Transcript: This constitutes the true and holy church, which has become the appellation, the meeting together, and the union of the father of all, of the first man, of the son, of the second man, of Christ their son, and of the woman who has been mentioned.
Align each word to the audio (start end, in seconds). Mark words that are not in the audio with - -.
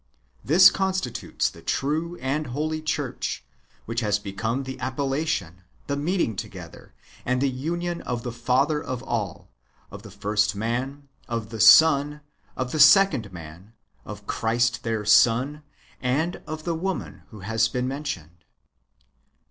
This 0.43 0.71
constitutes 0.71 1.47
the 1.47 1.61
true 1.61 2.17
and 2.19 2.47
holy 2.47 2.81
church, 2.81 3.43
which 3.85 3.99
has 3.99 4.17
become 4.17 4.63
the 4.63 4.79
appellation, 4.79 5.61
the 5.85 5.95
meeting 5.95 6.35
together, 6.35 6.95
and 7.23 7.39
the 7.39 7.47
union 7.51 8.01
of 8.01 8.23
the 8.23 8.31
father 8.31 8.81
of 8.83 9.03
all, 9.03 9.51
of 9.91 10.01
the 10.01 10.09
first 10.09 10.55
man, 10.55 11.07
of 11.27 11.49
the 11.49 11.59
son, 11.59 12.21
of 12.57 12.71
the 12.71 12.79
second 12.79 13.31
man, 13.31 13.73
of 14.03 14.25
Christ 14.25 14.81
their 14.81 15.05
son, 15.05 15.61
and 16.01 16.37
of 16.47 16.63
the 16.63 16.73
woman 16.73 17.21
who 17.29 17.41
has 17.41 17.67
been 17.69 17.87
mentioned. 17.87 18.43